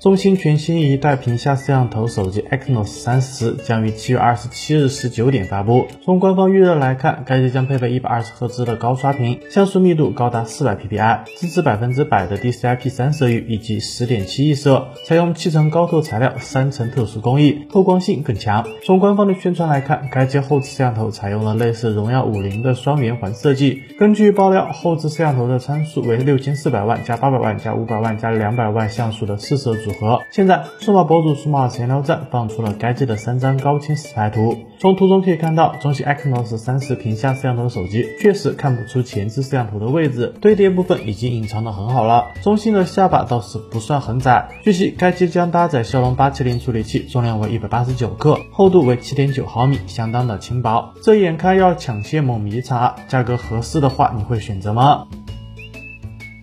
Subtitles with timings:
[0.00, 5.88] 中兴全新一代屏下摄像头手机 Exynos 三十将于七月二十七日十九点发布。
[6.04, 18.64] 从官方预热来看，该机将配备一百二十赫兹的高刷屏，像素密度高达四百 PPI，支持百分之百的 DCI-P 三色域以及十点七亿色，采用七层高透材料、三层特殊工艺，透光性更强。
[18.84, 23.82] 从官方的宣传来看，该机后置摄像头采用了类似荣耀五零的双圆环设计。
[23.98, 29.87] 根据爆料，后置摄像头的参数为六千四百万加八百万加五百万加两百万像素的四摄组。
[29.88, 30.20] 组合。
[30.30, 34.56] 现在，数码博主数码闲聊站放出了该机的三张高清实拍图。
[34.78, 42.26] 从图中可以看到，中兴 Exynos 三十屏下摄像头的手机确实看不出前置摄像头的位置，堆叠部分已经隐藏的很好了。
[42.42, 44.48] 中兴的下巴倒是不算很窄。
[44.62, 50.92] 据悉，该机将搭载骁龙八七零处理器，重量为一百八十九克，厚度为七点九毫米，相当的轻薄。
[51.02, 52.94] 这眼看要抢先猛迷茶！
[53.08, 55.06] 价格合适的话，你会选择吗？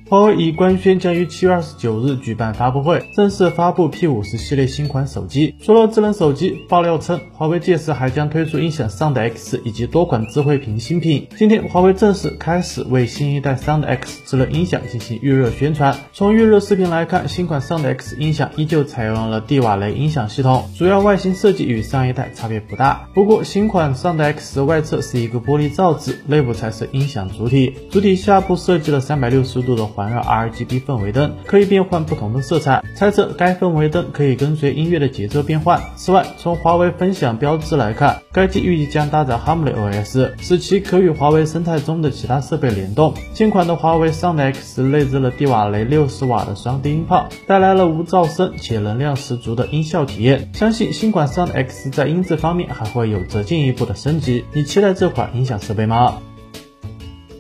[0.07, 5.55] 华为已官宣将于七月二十九日举办发布会，正式发布 P 五十系列新款手机。
[5.63, 11.27] 除了智能手机，爆料称华为届时还将推出音响 Sound X 以及多款智慧屏新品。
[11.35, 15.97] 今天，华为正式开始为新一代 Sound X 智能音响进行预热宣传。
[16.13, 23.09] 从预热视频来看，新款 Sound X 音响依旧采用了蒂瓦雷音响系统，主要外形设计与上一代差别不大。
[23.15, 27.73] 不过，新款 Sound X 外侧是一个玻璃罩子，内部才是音响主体。
[27.89, 29.94] 主体下部设计了三百六十度的。
[29.95, 35.81] 环绕 RGB 氛围灯可以变换不同的色彩，猜测该氛围灯可以跟随音乐的节奏变换。
[35.95, 43.13] 此外，从华为分享标志来看，该机预计将搭载 HarmonyOS，使其可与华为生态中的其他设备联动。
[43.33, 50.49] 新款的华为 Sound X 内置了蒂瓦雷六十瓦的双低音炮，带来了无噪声且能量十足的音效体验。
[50.53, 54.43] 相信新款 Sound X 在音质方面还会有着进一步的升级。
[54.53, 56.17] 你期待这款音响设备吗？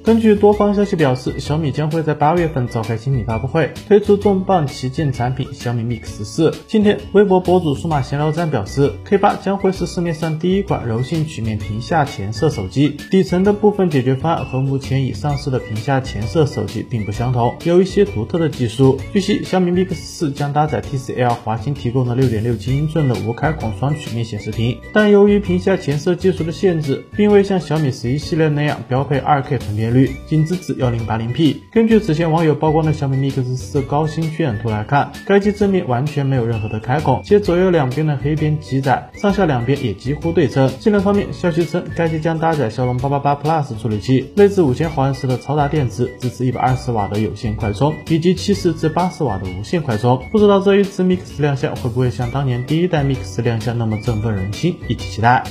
[0.05, 6.53] 根据多方消息表示，小米将会在八月份召开新品发布会，推出重磅旗舰产品小米 Mix 四。
[6.67, 12.89] 今天，微博博主数码闲聊站表示，K 八将会是市面上第一款柔性曲面屏下前摄手机。
[13.09, 18.99] 底层的部分解决方案和目前已上市的屏下前摄手机并不相同，有一些独特的技术。
[19.11, 29.94] 据悉，小米 Mix 四将搭载 TCL 华星提供的六点六英寸的无开孔双曲面显示屏，但由于屏下前摄技术的限制，并未像小米十一系列那样标配 2K 分辨率。
[30.27, 31.63] 仅支持幺零八零 P。
[31.71, 40.67] 根据此前网友曝光的小米 Mix 四高清渲染图来看，该机正面完全没有任何的开孔，且左右两边的黑边极窄，上下两边也几乎对称。
[40.79, 50.21] 性能方面，消息称该机将搭载骁龙八八八 Plus 处理器，内置五千毫安时的超大电池，支持一百二十瓦的有线快充，以及七十至八十瓦的无线快充。
[50.31, 54.75] 不知道这一次 Mix 亮相会不会像当年第一代 Mix 亮相那么振奋人心？
[54.87, 55.43] 一起期待。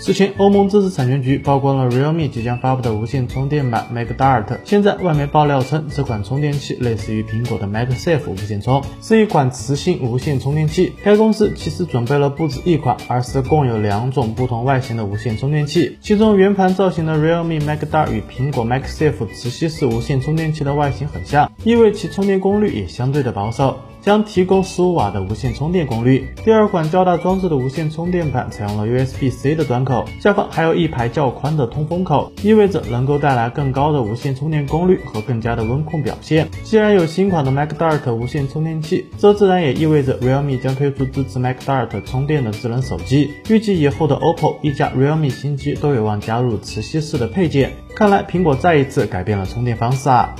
[0.00, 4.58] 此前，欧盟知识产权局曝光了 Realme 即将发布的无线充电板 MagDart。
[4.64, 10.92] 现在，外媒爆料称，这款充电器类似于苹果的 MagSafe 无线充，是一款磁性无线充电器。
[11.02, 15.96] 该公司其实准备了不止一款，而是共有两种不同外形的无线充电器。
[16.02, 23.78] 其中，圆盘造型的 Realme MagDart 与苹果 MagSafe 磁吸式无线充电器的外形很像，意味其充电功率也相对的保守。
[24.04, 26.28] 将提供十五瓦的无线充电功率。
[26.44, 36.46] 第二款较大装置的无线充电板采用了 USB-C 的端口，下方还有一排较宽的通风口，意味着能够带来更高的无线充电功率和更加的温控表现。
[36.62, 43.30] 既然有新款的 MagDart 无线充电器，这自然也意味着 Realme 将推出支持 MagDart 充电的智能手机。
[43.48, 47.72] 预计以后的 OPPO 一加 Realme 新机都有望加入磁吸式的配件。
[47.96, 50.34] 看来苹果再一次改变了充电方式啊！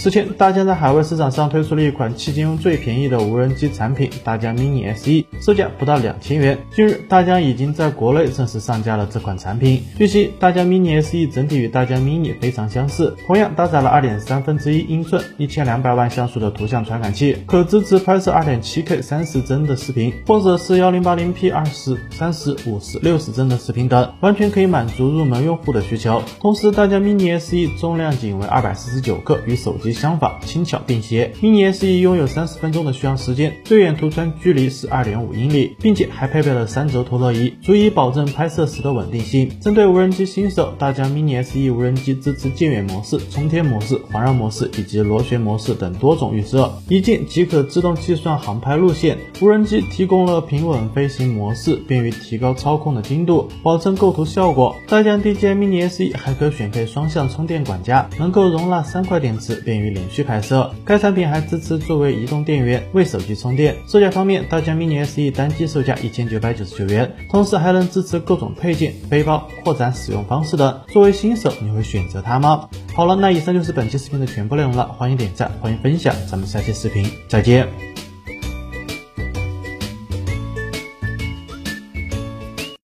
[0.00, 6.56] 此前，大疆在海外市场上推出了一款迄今最便宜的无人机产品——大疆 mini SE，售价不到两千元。
[6.70, 9.82] 近日，大疆已经在国内正式上架了这款产品。
[9.96, 26.22] 据悉，大疆 mini SE 整体与大疆 mini 非常相似，同样搭载了二点三分之一英寸、一千两百万像素的图像传感器，可支持拍摄二点七 K 三十帧的视频，或者是幺零八零 P 二十三十五十六十帧的视频等，完全可以满足入门用户的需求。
[26.38, 29.87] 同时，大疆 mini SE 重量仅为二百四十九克，与手机。
[29.92, 31.32] 相法，轻巧便携。
[31.40, 39.50] mini SE 拥有三十分钟的续航时间，最远图传距离是二点五英里，并且还配备了三轴陀螺仪，足以保证拍摄时的稳定性。
[39.60, 49.16] 针对无人机新手，大疆 mini SE 无人机支持渐远模式、冲天模式、环绕模式以及螺旋模式等多种预设，一键即可自动计算航拍路线。
[49.40, 54.76] 无人机提供了平稳飞行模式，便于提高操控的精度，保证构图效果。
[54.86, 59.77] 大疆 DJI mini SE 还可选配双向充电管家，能够容纳三块电池，便。
[59.78, 60.70] 于连续拍摄。
[60.84, 63.76] 该产品还支持作为移动电源为手机充电。
[63.86, 70.80] 售价方面，大疆 mini SE 单机售价一千九百九十九元，同时还能支持各种配件、背包、扩展使用方式等。
[70.88, 72.68] 作为新手，你会选择它吗？
[72.94, 74.86] 好了，那以上就是本期视频的全部内容了。
[74.98, 77.97] 欢迎点赞，欢迎分享，咱们下期视频再见。